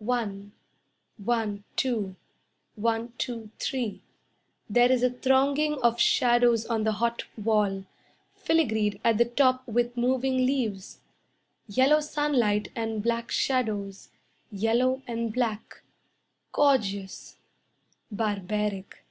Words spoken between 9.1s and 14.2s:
the top with moving leaves. Yellow sunlight and black shadows,